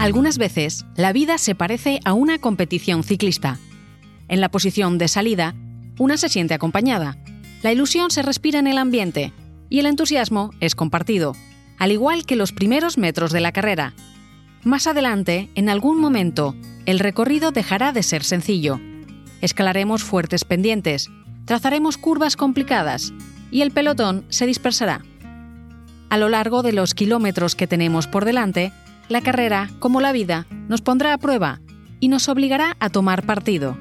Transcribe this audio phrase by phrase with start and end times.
[0.00, 3.58] Algunas veces, la vida se parece a una competición ciclista.
[4.28, 5.54] En la posición de salida,
[5.98, 7.18] una se siente acompañada,
[7.62, 9.34] la ilusión se respira en el ambiente
[9.68, 11.36] y el entusiasmo es compartido,
[11.78, 13.92] al igual que los primeros metros de la carrera.
[14.64, 18.80] Más adelante, en algún momento, el recorrido dejará de ser sencillo.
[19.42, 21.10] Escalaremos fuertes pendientes,
[21.44, 23.12] trazaremos curvas complicadas
[23.50, 25.04] y el pelotón se dispersará.
[26.08, 28.72] A lo largo de los kilómetros que tenemos por delante,
[29.10, 31.60] la carrera, como la vida, nos pondrá a prueba
[31.98, 33.76] y nos obligará a tomar partido.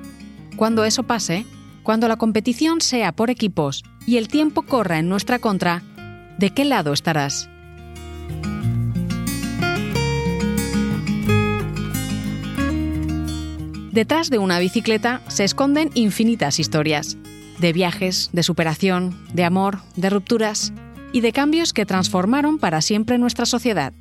[0.56, 1.46] Cuando eso pase,
[1.84, 5.84] cuando la competición sea por equipos y el tiempo corra en nuestra contra,
[6.38, 7.48] ¿de qué lado estarás?
[13.92, 17.18] Detrás de una bicicleta se esconden infinitas historias,
[17.60, 20.74] de viajes, de superación, de amor, de rupturas
[21.12, 23.94] y de cambios que transformaron para siempre nuestra sociedad.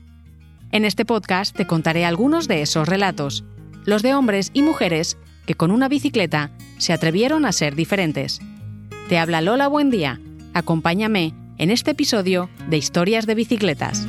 [0.70, 3.42] En este podcast te contaré algunos de esos relatos,
[3.86, 5.16] los de hombres y mujeres
[5.46, 8.40] que con una bicicleta se atrevieron a ser diferentes.
[9.08, 10.20] Te habla Lola Buen Día.
[10.52, 14.06] Acompáñame en este episodio de Historias de Bicicletas.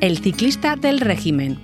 [0.00, 1.58] El ciclista del régimen.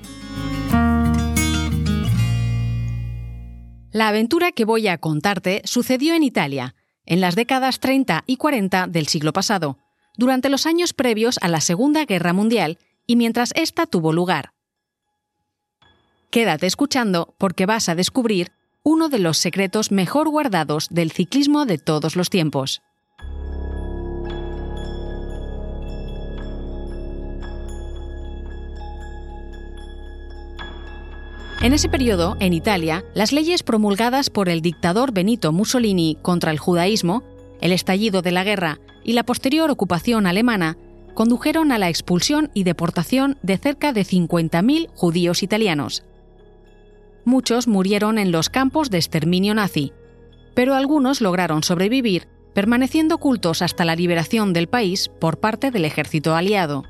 [3.93, 6.75] La aventura que voy a contarte sucedió en Italia,
[7.07, 9.79] en las décadas 30 y 40 del siglo pasado,
[10.17, 14.53] durante los años previos a la Segunda Guerra Mundial y mientras ésta tuvo lugar.
[16.31, 21.79] Quédate escuchando porque vas a descubrir uno de los secretos mejor guardados del ciclismo de
[21.79, 22.83] todos los tiempos.
[31.63, 36.59] En ese periodo, en Italia, las leyes promulgadas por el dictador Benito Mussolini contra el
[36.59, 37.23] judaísmo,
[37.61, 40.77] el estallido de la guerra y la posterior ocupación alemana
[41.15, 46.05] condujeron a la expulsión y deportación de cerca de 50.000 judíos italianos.
[47.25, 49.93] Muchos murieron en los campos de exterminio nazi,
[50.55, 56.37] pero algunos lograron sobrevivir, permaneciendo ocultos hasta la liberación del país por parte del ejército
[56.37, 56.85] aliado.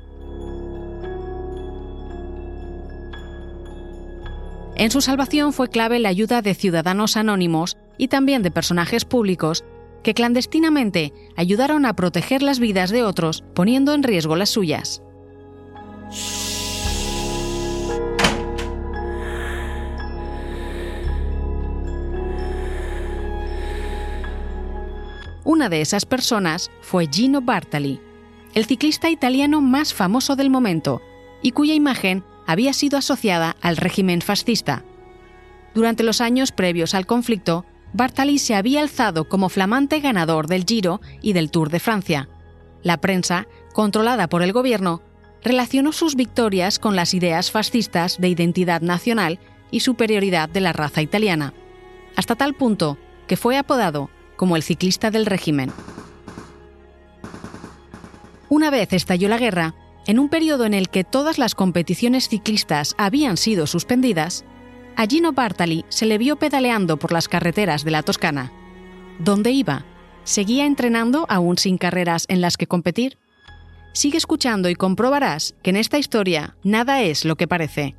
[4.79, 9.65] En su salvación fue clave la ayuda de ciudadanos anónimos y también de personajes públicos
[10.03, 15.01] que clandestinamente ayudaron a proteger las vidas de otros poniendo en riesgo las suyas.
[25.43, 27.99] Una de esas personas fue Gino Bartali,
[28.53, 31.01] el ciclista italiano más famoso del momento
[31.41, 34.83] y cuya imagen había sido asociada al régimen fascista.
[35.75, 41.01] Durante los años previos al conflicto, Bartali se había alzado como flamante ganador del Giro
[41.21, 42.29] y del Tour de Francia.
[42.81, 45.01] La prensa, controlada por el gobierno,
[45.43, 51.01] relacionó sus victorias con las ideas fascistas de identidad nacional y superioridad de la raza
[51.01, 51.53] italiana,
[52.15, 52.97] hasta tal punto
[53.27, 55.71] que fue apodado como el ciclista del régimen.
[58.49, 59.75] Una vez estalló la guerra,
[60.07, 64.45] en un periodo en el que todas las competiciones ciclistas habían sido suspendidas,
[64.95, 68.51] a Gino Bartali se le vio pedaleando por las carreteras de la Toscana.
[69.19, 69.85] ¿Dónde iba?
[70.23, 73.17] ¿Seguía entrenando aún sin carreras en las que competir?
[73.93, 77.95] Sigue escuchando y comprobarás que en esta historia nada es lo que parece.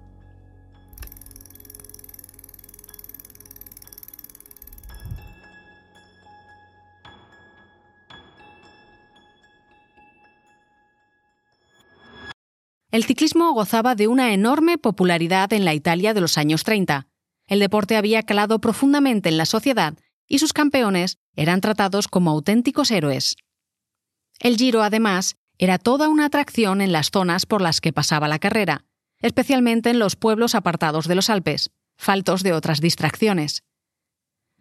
[12.91, 17.07] El ciclismo gozaba de una enorme popularidad en la Italia de los años 30.
[17.47, 19.95] El deporte había calado profundamente en la sociedad
[20.27, 23.37] y sus campeones eran tratados como auténticos héroes.
[24.41, 28.39] El Giro, además, era toda una atracción en las zonas por las que pasaba la
[28.39, 28.87] carrera,
[29.21, 33.65] especialmente en los pueblos apartados de los Alpes, faltos de otras distracciones.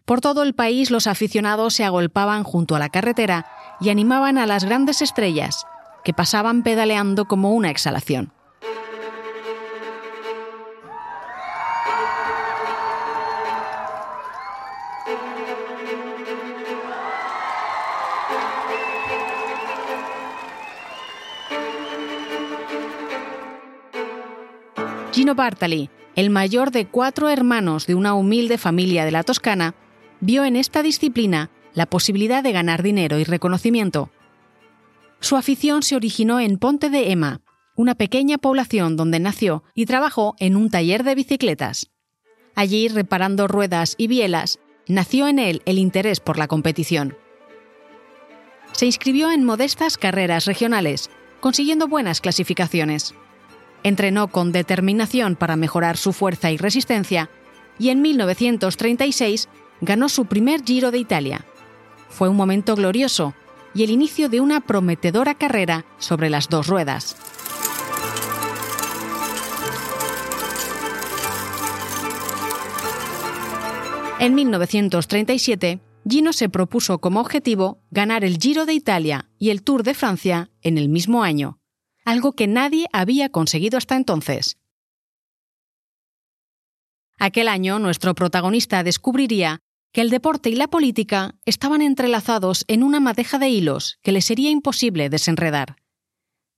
[0.03, 3.45] Por todo el país los aficionados se agolpaban junto a la carretera
[3.79, 5.65] y animaban a las grandes estrellas,
[6.07, 8.31] que pasaban pedaleando como una exhalación.
[25.11, 29.75] Gino Bartali, el mayor de cuatro hermanos de una humilde familia de la Toscana,
[30.21, 34.09] vio en esta disciplina la posibilidad de ganar dinero y reconocimiento.
[35.19, 37.41] Su afición se originó en Ponte de Ema,
[37.75, 41.91] una pequeña población donde nació y trabajó en un taller de bicicletas.
[42.55, 47.15] Allí, reparando ruedas y bielas, nació en él el interés por la competición.
[48.73, 51.09] se inscribió en modestas carreras regionales,
[51.39, 53.15] consiguiendo buenas clasificaciones.
[53.83, 57.29] Entrenó con determinación para mejorar su fuerza y resistencia
[57.79, 59.49] y en 1936
[59.81, 61.45] ganó su primer Giro de Italia.
[62.09, 63.33] Fue un momento glorioso
[63.77, 67.15] y el inicio de una prometedora carrera sobre las dos ruedas.
[74.19, 75.79] En 1937,
[76.09, 80.49] Gino se propuso como objetivo ganar el Giro de Italia y el Tour de Francia
[80.63, 81.59] en el mismo año,
[82.03, 84.57] algo que nadie había conseguido hasta entonces.
[87.19, 89.59] Aquel año nuestro protagonista descubriría
[89.91, 94.21] que el deporte y la política estaban entrelazados en una madeja de hilos que le
[94.21, 95.77] sería imposible desenredar.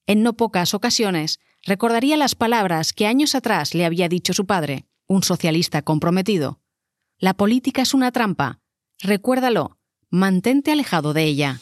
[0.07, 4.85] En no pocas ocasiones recordaría las palabras que años atrás le había dicho su padre,
[5.07, 6.59] un socialista comprometido.
[7.17, 8.59] La política es una trampa.
[8.99, 9.77] Recuérdalo,
[10.09, 11.59] mantente alejado de ella.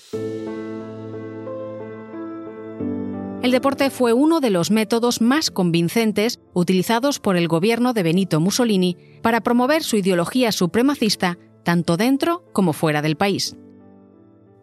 [3.44, 8.40] El deporte fue uno de los métodos más convincentes utilizados por el gobierno de Benito
[8.40, 11.38] Mussolini para promover su ideología supremacista
[11.68, 13.58] tanto dentro como fuera del país.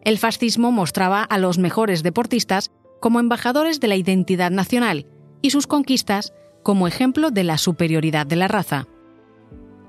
[0.01, 5.05] El fascismo mostraba a los mejores deportistas como embajadores de la identidad nacional
[5.43, 8.87] y sus conquistas como ejemplo de la superioridad de la raza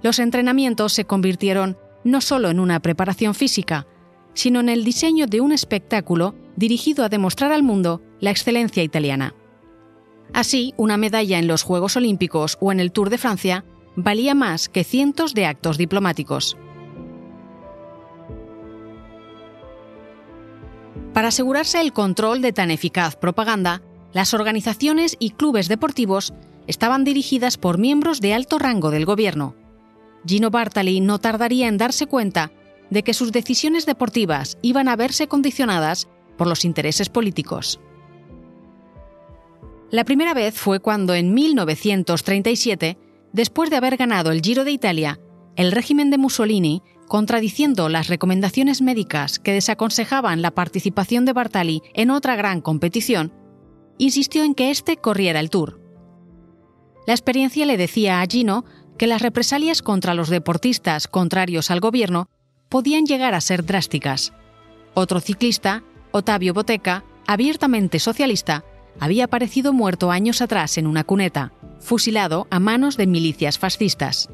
[0.06, 3.88] los entrenamientos se convirtieron no solo en una preparación física,
[4.34, 9.34] sino en el diseño de un espectáculo dirigido a demostrar al mundo la excelencia italiana.
[10.32, 13.64] Así, una medalla en los Juegos Olímpicos o en el Tour de Francia
[13.96, 16.56] valía más que cientos de actos diplomáticos.
[21.16, 23.80] Para asegurarse el control de tan eficaz propaganda,
[24.12, 26.34] las organizaciones y clubes deportivos
[26.66, 29.54] estaban dirigidas por miembros de alto rango del gobierno,
[30.26, 32.52] Gino Bartali no tardaría en darse cuenta
[32.90, 37.80] de que sus decisiones deportivas iban a verse condicionadas por los intereses políticos.
[39.90, 42.98] La primera vez fue cuando en 1937,
[43.32, 45.18] después de haber ganado el Giro de Italia,
[45.54, 52.10] el régimen de Mussolini, contradiciendo las recomendaciones médicas que desaconsejaban la participación de Bartali en
[52.10, 53.32] otra gran competición,
[53.98, 55.80] insistió en que éste corriera el Tour.
[57.06, 58.64] La experiencia le decía a Gino
[58.98, 62.28] que las represalias contra los deportistas contrarios al gobierno
[62.68, 64.32] podían llegar a ser drásticas.
[64.94, 68.64] Otro ciclista, Otavio Boteca, abiertamente socialista,
[68.98, 74.30] había aparecido muerto años atrás en una cuneta, fusilado a manos de milicias fascistas.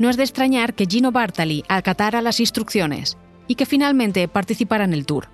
[0.00, 4.94] No es de extrañar que Gino Bartali acatara las instrucciones y que finalmente participara en
[4.94, 5.28] el Tour.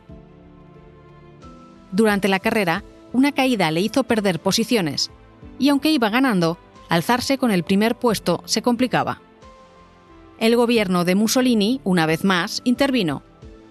[1.92, 2.82] Durante la carrera,
[3.12, 5.12] una caída le hizo perder posiciones,
[5.60, 6.58] y aunque iba ganando,
[6.88, 9.22] alzarse con el primer puesto se complicaba.
[10.40, 13.22] El gobierno de Mussolini, una vez más, intervino,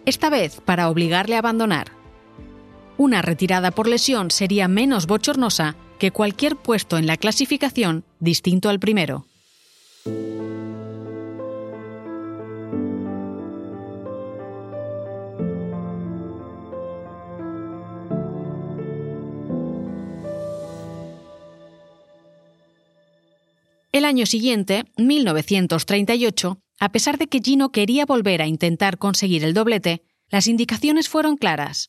[0.06, 1.92] esta vez para obligarle a abandonar.
[2.95, 8.80] Una retirada por lesión sería menos bochornosa que cualquier puesto en la clasificación distinto al
[8.80, 9.25] primero.
[23.95, 29.54] El año siguiente, 1938, a pesar de que Gino quería volver a intentar conseguir el
[29.54, 31.87] doblete, las indicaciones fueron claras.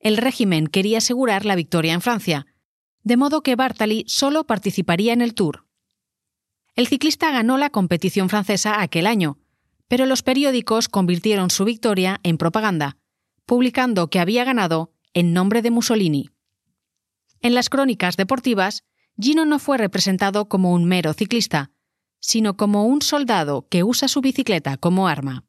[0.00, 2.46] El régimen quería asegurar la victoria en Francia,
[3.02, 5.66] de modo que Bartali solo participaría en el Tour.
[6.74, 9.38] El ciclista ganó la competición francesa aquel año,
[9.88, 12.96] pero los periódicos convirtieron su victoria en propaganda,
[13.44, 16.30] publicando que había ganado en nombre de Mussolini.
[17.42, 18.84] En las crónicas deportivas,
[19.20, 21.70] Gino no fue representado como un mero ciclista,
[22.20, 25.44] sino como un soldado que usa su bicicleta como arma.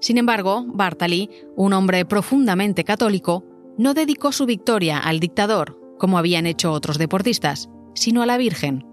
[0.00, 3.44] Sin embargo, Bartali, un hombre profundamente católico,
[3.76, 8.86] no dedicó su victoria al dictador, como habían hecho otros deportistas, sino a la Virgen.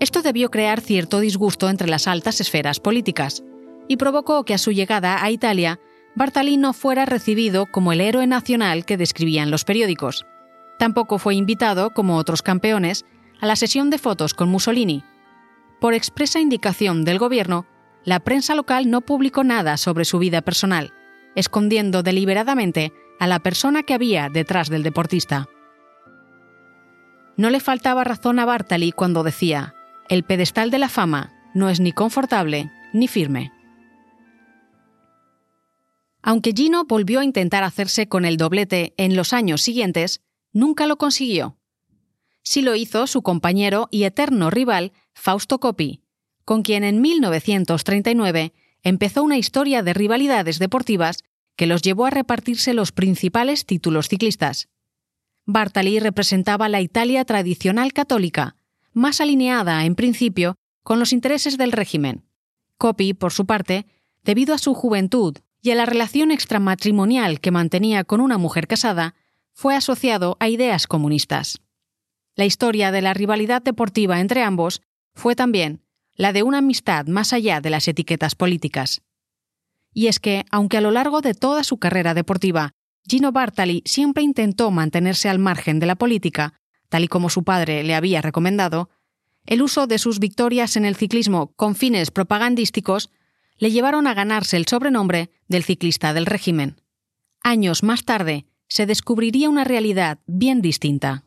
[0.00, 3.42] Esto debió crear cierto disgusto entre las altas esferas políticas
[3.88, 5.80] y provocó que a su llegada a Italia,
[6.14, 10.26] Bartali no fuera recibido como el héroe nacional que describían los periódicos.
[10.82, 13.04] Tampoco fue invitado, como otros campeones,
[13.40, 15.04] a la sesión de fotos con Mussolini.
[15.80, 17.66] Por expresa indicación del gobierno,
[18.04, 20.92] la prensa local no publicó nada sobre su vida personal,
[21.36, 25.46] escondiendo deliberadamente a la persona que había detrás del deportista.
[27.36, 29.76] No le faltaba razón a Bartali cuando decía,
[30.08, 33.52] el pedestal de la fama no es ni confortable ni firme.
[36.24, 40.22] Aunque Gino volvió a intentar hacerse con el doblete en los años siguientes,
[40.52, 41.56] nunca lo consiguió.
[42.42, 46.02] Sí lo hizo su compañero y eterno rival Fausto Coppi,
[46.44, 51.24] con quien en 1939 empezó una historia de rivalidades deportivas
[51.56, 54.68] que los llevó a repartirse los principales títulos ciclistas.
[55.44, 58.56] Bartali representaba la Italia tradicional católica,
[58.92, 62.24] más alineada, en principio, con los intereses del régimen.
[62.78, 63.86] Coppi, por su parte,
[64.24, 69.14] debido a su juventud y a la relación extramatrimonial que mantenía con una mujer casada,
[69.52, 71.60] fue asociado a ideas comunistas.
[72.34, 74.82] La historia de la rivalidad deportiva entre ambos
[75.14, 75.82] fue también
[76.14, 79.02] la de una amistad más allá de las etiquetas políticas.
[79.94, 82.72] Y es que, aunque a lo largo de toda su carrera deportiva,
[83.06, 86.54] Gino Bartali siempre intentó mantenerse al margen de la política,
[86.88, 88.90] tal y como su padre le había recomendado,
[89.44, 93.10] el uso de sus victorias en el ciclismo con fines propagandísticos
[93.58, 96.80] le llevaron a ganarse el sobrenombre del ciclista del régimen.
[97.42, 101.24] Años más tarde, se descubriría una realidad bien distinta.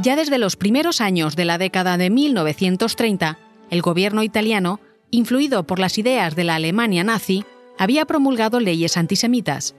[0.00, 3.38] Ya desde los primeros años de la década de 1930,
[3.70, 4.78] el gobierno italiano,
[5.10, 7.44] influido por las ideas de la Alemania nazi,
[7.76, 9.74] había promulgado leyes antisemitas.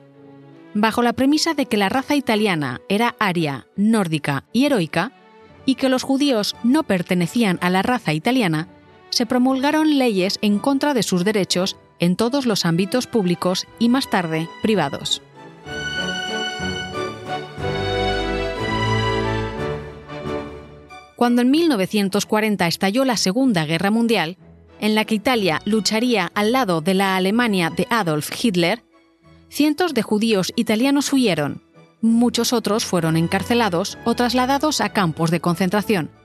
[0.74, 5.14] Bajo la premisa de que la raza italiana era aria, nórdica y heroica,
[5.66, 8.68] y que los judíos no pertenecían a la raza italiana,
[9.16, 14.10] se promulgaron leyes en contra de sus derechos en todos los ámbitos públicos y más
[14.10, 15.22] tarde privados.
[21.16, 24.38] Cuando en 1940 estalló la Segunda Guerra Mundial,
[24.82, 28.84] en la que Italia lucharía al lado de la Alemania de Adolf Hitler,
[29.48, 31.64] cientos de judíos italianos huyeron,
[32.02, 36.25] muchos otros fueron encarcelados o trasladados a campos de concentración.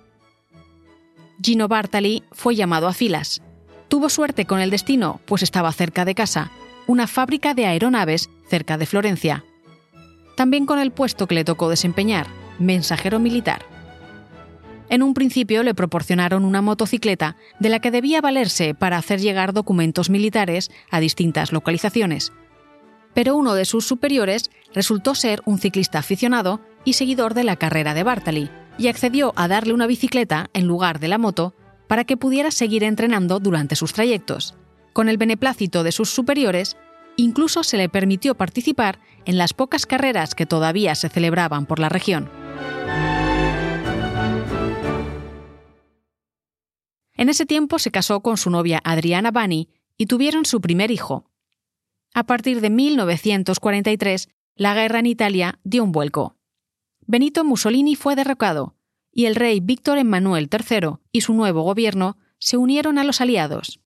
[1.43, 3.41] Gino Bartali fue llamado a filas.
[3.89, 6.51] Tuvo suerte con el destino, pues estaba cerca de casa,
[6.87, 9.45] una fábrica de aeronaves cerca de Florencia.
[10.37, 12.27] También con el puesto que le tocó desempeñar,
[12.59, 13.63] mensajero militar.
[14.91, 19.53] En un principio le proporcionaron una motocicleta de la que debía valerse para hacer llegar
[19.53, 22.33] documentos militares a distintas localizaciones.
[23.15, 27.95] Pero uno de sus superiores resultó ser un ciclista aficionado y seguidor de la carrera
[27.95, 28.51] de Bartali,
[28.81, 31.55] y accedió a darle una bicicleta en lugar de la moto
[31.87, 34.55] para que pudiera seguir entrenando durante sus trayectos.
[34.95, 36.79] Con el beneplácito de sus superiores,
[37.17, 41.91] incluso se le permitió participar en las pocas carreras que todavía se celebraban por la
[41.91, 42.31] región.
[47.15, 49.69] En ese tiempo se casó con su novia Adriana Bani
[49.99, 51.31] y tuvieron su primer hijo.
[52.15, 56.40] A partir de 1943, la guerra en Italia dio un vuelco.
[57.11, 58.77] Benito Mussolini fue derrocado
[59.13, 63.81] y el rey Víctor Emmanuel III y su nuevo gobierno se unieron a los aliados.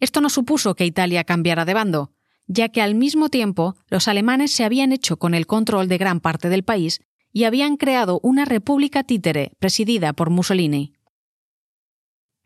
[0.00, 2.14] Esto no supuso que Italia cambiara de bando,
[2.46, 6.20] ya que al mismo tiempo los alemanes se habían hecho con el control de gran
[6.20, 7.02] parte del país
[7.34, 10.94] y habían creado una república títere presidida por Mussolini.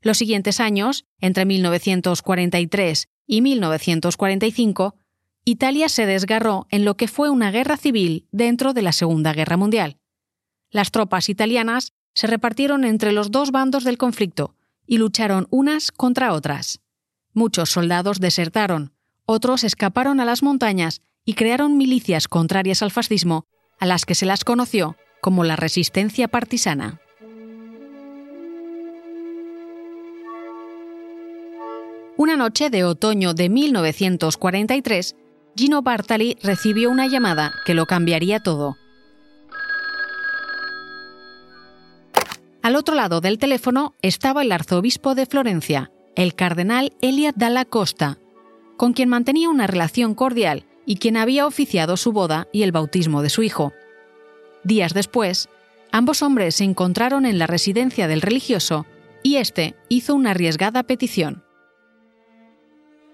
[0.01, 4.97] Los siguientes años, entre 1943 y 1945,
[5.45, 9.57] Italia se desgarró en lo que fue una guerra civil dentro de la Segunda Guerra
[9.57, 9.99] Mundial.
[10.71, 14.55] Las tropas italianas se repartieron entre los dos bandos del conflicto
[14.87, 16.81] y lucharon unas contra otras.
[17.33, 18.93] Muchos soldados desertaron,
[19.25, 23.47] otros escaparon a las montañas y crearon milicias contrarias al fascismo,
[23.79, 27.01] a las que se las conoció como la resistencia partisana.
[32.17, 35.17] Una noche de otoño de 1943,
[35.61, 38.79] Gino Bartali recibió una llamada que lo cambiaría todo.
[42.63, 48.17] Al otro lado del teléfono estaba el arzobispo de Florencia, el cardenal Eliad Dalla Costa,
[48.79, 53.21] con quien mantenía una relación cordial y quien había oficiado su boda y el bautismo
[53.21, 53.75] de su hijo.
[54.65, 55.51] Días después,
[55.93, 58.87] ambos hombres se encontraron en la residencia del religioso
[59.23, 61.45] y éste hizo una arriesgada petición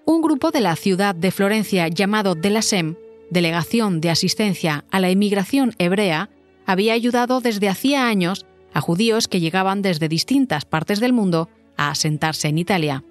[0.07, 2.95] un grupo de la ciudad de Florencia llamado Delasem,
[3.29, 6.31] Delegación de Asistencia a la Inmigración Hebrea,
[6.65, 11.91] había ayudado desde hacía años a judíos que llegaban desde distintas partes del mundo a
[11.91, 13.03] asentarse en Italia.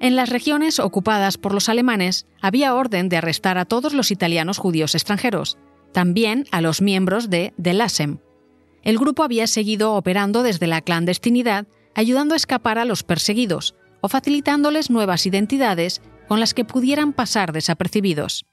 [0.00, 4.56] En las regiones ocupadas por los alemanes había orden de arrestar a todos los italianos
[4.56, 5.58] judíos extranjeros,
[5.92, 8.18] también a los miembros de Delasem.
[8.82, 14.08] El grupo había seguido operando desde la clandestinidad, ayudando a escapar a los perseguidos, o
[14.08, 18.44] facilitándoles nuevas identidades con las que pudieran pasar desapercibidos.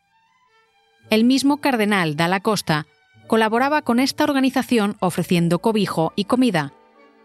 [1.10, 2.88] El mismo cardenal Dalla Costa
[3.28, 6.74] colaboraba con esta organización ofreciendo cobijo y comida,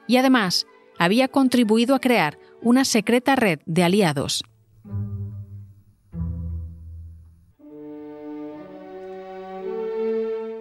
[0.07, 0.67] y además
[0.99, 4.43] había contribuido a crear una secreta red de aliados.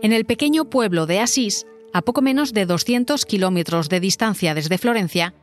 [0.02, 4.78] En el pequeño pueblo de Asís a poco menos de 200 kilómetros de distancia desde
[4.78, 5.34] Florencia,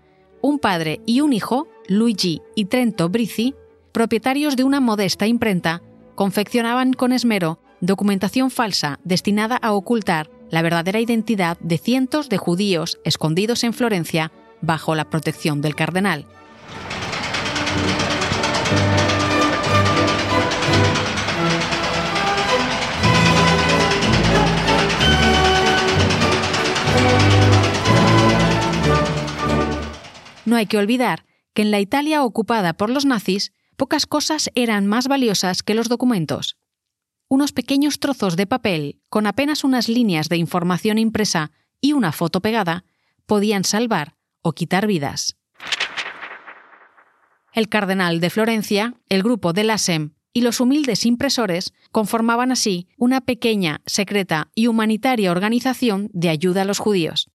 [0.45, 3.55] un padre y un hijo, Luigi y Trento Brizzi,
[3.93, 5.81] propietarios de una modesta imprenta,
[6.15, 13.01] confeccionaban con esmero documentación falsa destinada a ocultar la verdadera identidad de cientos de judíos
[13.05, 16.27] escondidos en Florencia bajo la protección del cardenal.
[30.45, 34.87] No hay que olvidar que en la Italia ocupada por los nazis, pocas cosas eran
[34.87, 36.57] más valiosas que los documentos.
[37.29, 42.41] Unos pequeños trozos de papel con apenas unas líneas de información impresa y una foto
[42.41, 42.85] pegada
[43.27, 45.37] podían salvar o quitar vidas.
[47.53, 52.89] El cardenal de Florencia, el grupo de la SEM y los humildes impresores conformaban así
[52.99, 57.31] una pequeña, secreta y humanitaria organización de ayuda a los judíos.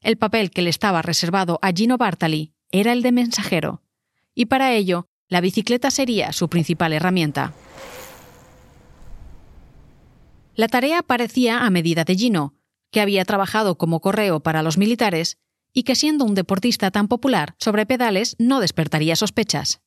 [0.00, 3.82] El papel que le estaba reservado a Gino Bartali era el de mensajero,
[4.34, 7.52] y para ello la bicicleta sería su principal herramienta.
[10.54, 12.54] La tarea parecía a medida de Gino,
[12.90, 15.38] que había trabajado como correo para los militares
[15.72, 19.82] y que siendo un deportista tan popular sobre pedales no despertaría sospechas.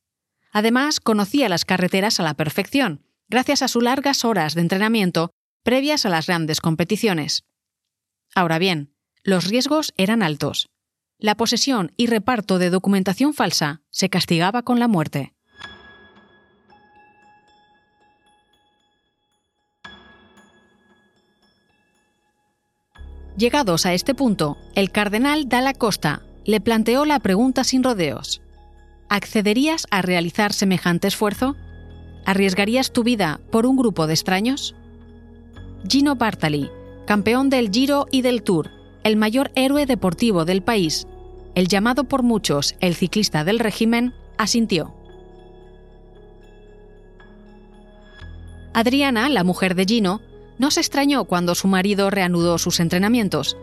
[0.52, 6.06] Además, conocía las carreteras a la perfección, gracias a sus largas horas de entrenamiento previas
[6.06, 7.44] a las grandes competiciones.
[8.34, 8.89] Ahora bien,
[9.22, 10.70] los riesgos eran altos.
[11.18, 15.34] La posesión y reparto de documentación falsa se castigaba con la muerte.
[23.36, 28.42] Llegados a este punto, el cardenal Dalla Costa le planteó la pregunta sin rodeos.
[29.08, 31.56] ¿Accederías a realizar semejante esfuerzo?
[32.26, 34.74] ¿Arriesgarías tu vida por un grupo de extraños?
[35.88, 36.70] Gino Bartali,
[37.06, 38.70] campeón del Giro y del Tour,
[39.04, 41.06] el mayor héroe deportivo del país,
[41.54, 44.94] el llamado por muchos el ciclista del régimen, asintió.
[48.72, 50.20] Adriana, la mujer de Gino,
[50.58, 53.56] no se extrañó cuando su marido reanudó sus entrenamientos.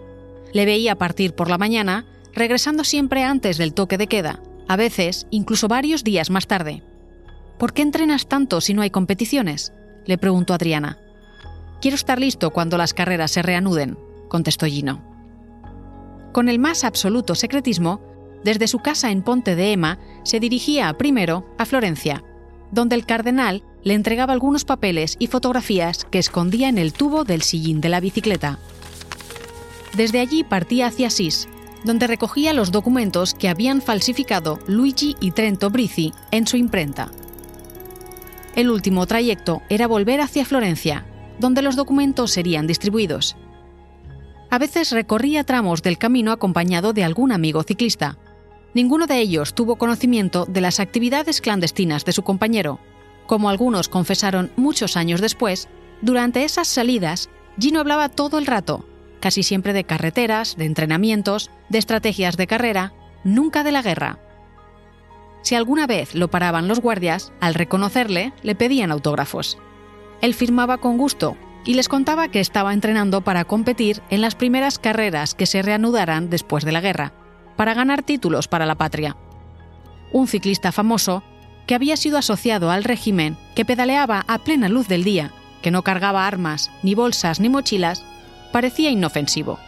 [0.53, 5.27] Le veía partir por la mañana, regresando siempre antes del toque de queda, a veces
[5.29, 6.83] incluso varios días más tarde.
[7.57, 9.73] ¿Por qué entrenas tanto si no hay competiciones?
[10.05, 10.97] le preguntó Adriana.
[11.81, 13.97] Quiero estar listo cuando las carreras se reanuden,
[14.29, 15.06] contestó Gino.
[16.37, 17.99] Con el más absoluto secretismo,
[18.43, 22.23] desde su casa en Ponte de Ema se dirigía primero a Florencia,
[22.71, 27.41] donde el cardenal le entregaba algunos papeles y fotografías que escondía en el tubo del
[27.41, 28.59] sillín de la bicicleta.
[29.95, 31.49] Desde allí partía hacia Asís,
[31.83, 37.09] donde recogía los documentos que habían falsificado Luigi y Trento Brizzi en su imprenta.
[38.55, 41.03] El último trayecto era volver hacia Florencia,
[41.39, 43.35] donde los documentos serían distribuidos.
[44.49, 48.17] A veces recorría tramos del camino acompañado de algún amigo ciclista.
[48.73, 52.79] Ninguno de ellos tuvo conocimiento de las actividades clandestinas de su compañero.
[53.25, 55.67] Como algunos confesaron muchos años después,
[56.01, 57.29] durante esas salidas,
[57.59, 58.85] Gino hablaba todo el rato,
[59.19, 62.93] casi siempre de carreteras, de entrenamientos, de estrategias de carrera,
[63.25, 64.19] nunca de la guerra.
[65.41, 69.57] Si alguna vez lo paraban los guardias, al reconocerle, le pedían autógrafos.
[70.21, 71.35] Él firmaba con gusto
[71.67, 76.29] y les contaba que estaba entrenando para competir en las primeras carreras que se reanudaran
[76.29, 77.11] después de la guerra,
[77.57, 79.17] para ganar títulos para la patria.
[80.13, 81.23] Un ciclista famoso
[81.67, 85.83] que había sido asociado al régimen, que pedaleaba a plena luz del día, que no
[85.83, 88.05] cargaba armas, ni bolsas, ni mochilas,
[88.53, 89.59] parecía inofensivo.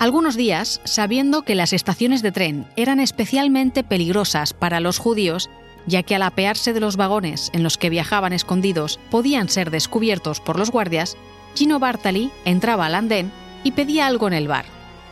[0.00, 5.48] Algunos días, sabiendo que las estaciones de tren eran especialmente peligrosas para los judíos,
[5.86, 10.40] ya que al apearse de los vagones en los que viajaban escondidos podían ser descubiertos
[10.40, 11.16] por los guardias,
[11.54, 13.32] Gino Bartali entraba al andén
[13.64, 14.64] y pedía algo en el bar,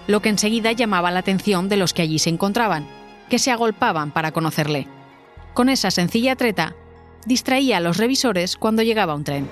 [0.06, 2.86] lo que enseguida llamaba la atención de los que allí se encontraban,
[3.28, 4.88] que se agolpaban para conocerle.
[5.54, 6.74] Con esa sencilla treta,
[7.26, 9.48] distraía a los revisores cuando llegaba un tren.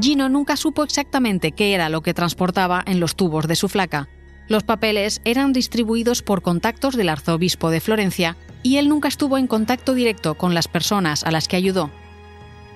[0.00, 4.08] Gino nunca supo exactamente qué era lo que transportaba en los tubos de su flaca,
[4.48, 9.46] los papeles eran distribuidos por contactos del arzobispo de Florencia y él nunca estuvo en
[9.46, 11.90] contacto directo con las personas a las que ayudó.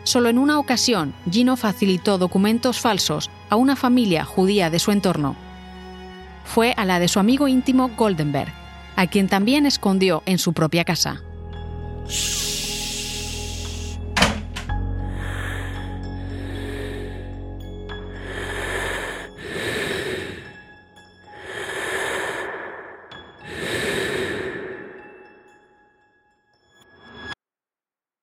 [0.05, 5.37] Solo en una ocasión, Gino facilitó documentos falsos a una familia judía de su entorno.
[6.45, 8.53] Fue a la de su amigo íntimo Goldenberg,
[8.97, 11.23] a quien también escondió en su propia casa.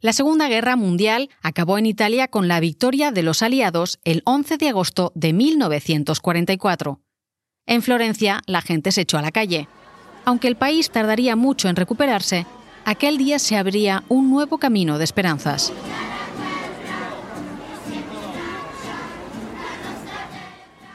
[0.05, 4.57] La Segunda Guerra Mundial acabó en Italia con la victoria de los aliados el 11
[4.57, 6.99] de agosto de 1944.
[7.65, 9.67] En Florencia la gente se echó a la calle.
[10.23, 12.45] Aunque el país tardaría mucho en recuperarse,
[12.85, 15.73] aquel día se abría un nuevo camino de esperanzas.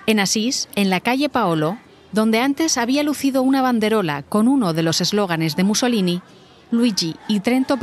[0.07, 1.79] En Asís, en la calle Paolo,
[2.13, 6.23] donde antes había lucido una banderola con uno de los eslóganes de Mussolini,
[6.71, 7.77] Luigi y Trento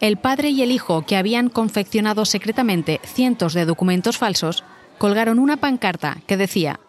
[0.00, 4.64] el padre y el hijo que habían confeccionado secretamente cientos de documentos falsos,
[4.98, 6.80] colgaron una pancarta que decía,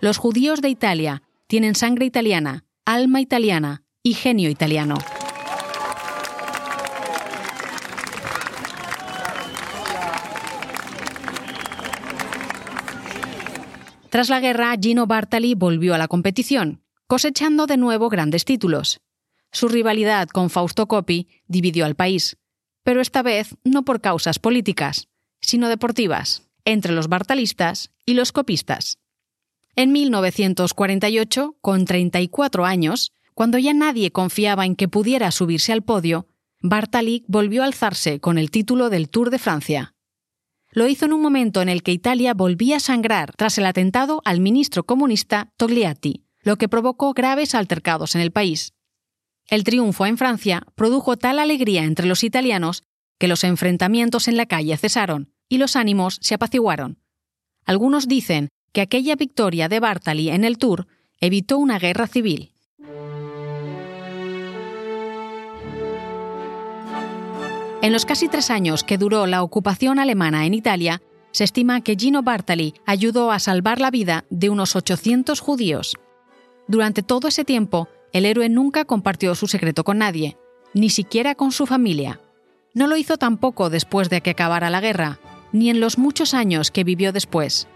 [0.00, 4.96] Los judíos de Italia tienen sangre italiana, alma italiana y genio italiano.
[14.10, 19.00] Tras la guerra, Gino Bartali volvió a la competición, cosechando de nuevo grandes títulos.
[19.52, 22.36] Su rivalidad con Fausto Coppi dividió al país,
[22.82, 25.08] pero esta vez no por causas políticas,
[25.40, 28.98] sino deportivas, entre los bartalistas y los copistas.
[29.74, 36.28] En 1948, con 34 años, cuando ya nadie confiaba en que pudiera subirse al podio,
[36.60, 39.94] Bartali volvió a alzarse con el título del Tour de Francia.
[40.70, 44.22] Lo hizo en un momento en el que Italia volvía a sangrar tras el atentado
[44.24, 48.72] al ministro comunista Togliatti, lo que provocó graves altercados en el país.
[49.48, 52.84] El triunfo en Francia produjo tal alegría entre los italianos
[53.18, 56.98] que los enfrentamientos en la calle cesaron y los ánimos se apaciguaron.
[57.64, 60.86] Algunos dicen que aquella victoria de Bartali en el Tour
[61.20, 62.52] evitó una guerra civil.
[67.82, 71.02] En los casi tres años que duró la ocupación alemana en Italia,
[71.32, 75.96] se estima que Gino Bartali ayudó a salvar la vida de unos 800 judíos.
[76.68, 80.36] Durante todo ese tiempo, el héroe nunca compartió su secreto con nadie,
[80.74, 82.20] ni siquiera con su familia.
[82.74, 85.18] No lo hizo tampoco después de que acabara la guerra,
[85.52, 87.68] ni en los muchos años que vivió después.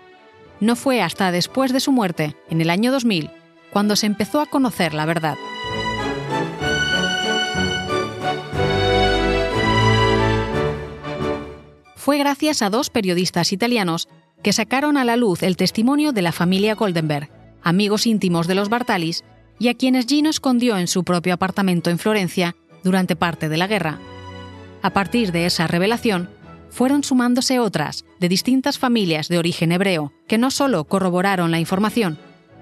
[0.60, 3.30] No fue hasta después de su muerte, en el año 2000,
[3.70, 5.36] cuando se empezó a conocer la verdad.
[12.06, 14.08] fue gracias a dos periodistas italianos
[14.40, 17.28] que sacaron a la luz el testimonio de la familia Goldenberg,
[17.64, 19.24] amigos íntimos de los Bartalis,
[19.58, 23.66] y a quienes Gino escondió en su propio apartamento en Florencia durante parte de la
[23.66, 23.98] guerra.
[24.82, 26.30] A partir de esa revelación,
[26.70, 32.18] fueron sumándose otras de distintas familias de origen hebreo, que no solo corroboraron la información,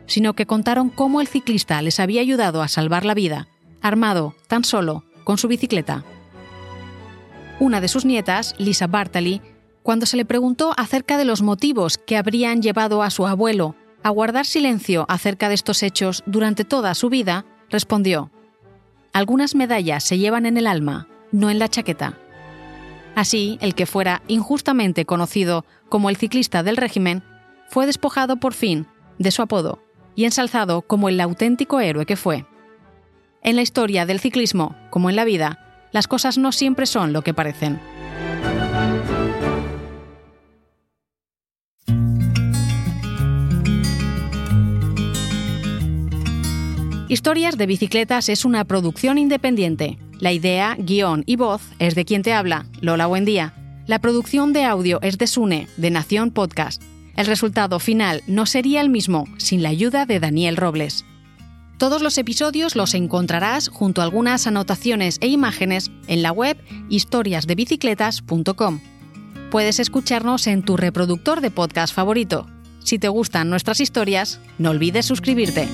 [0.07, 3.48] sino que contaron cómo el ciclista les había ayudado a salvar la vida,
[3.83, 6.04] armado tan solo con su bicicleta.
[7.59, 9.40] Una de sus nietas, Lisa Bartali,
[9.83, 13.74] cuando se le preguntó acerca de los motivos que habrían llevado a su abuelo
[14.05, 18.31] a guardar silencio acerca de estos hechos durante toda su vida, respondió,
[19.14, 22.19] Algunas medallas se llevan en el alma, no en la chaqueta.
[23.14, 27.23] Así, el que fuera injustamente conocido como el ciclista del régimen,
[27.71, 28.87] fue despojado por fin
[29.19, 29.83] de su apodo
[30.14, 32.45] y ensalzado como el auténtico héroe que fue.
[33.43, 37.23] En la historia del ciclismo, como en la vida, las cosas no siempre son lo
[37.23, 37.81] que parecen.
[47.14, 49.98] Historias de Bicicletas es una producción independiente.
[50.18, 53.55] La idea, guion y voz es de quien te habla, Lola Buendía.
[53.87, 56.83] La producción de audio es de Sune, de Nación Podcast.
[57.14, 61.05] El resultado final no sería el mismo sin la ayuda de Daniel Robles.
[61.79, 68.81] Todos los episodios los encontrarás junto a algunas anotaciones e imágenes en la web historiasdebicicletas.com.
[69.53, 72.48] Puedes escucharnos en tu reproductor de podcast favorito.
[72.83, 75.68] Si te gustan nuestras historias, no olvides suscribirte.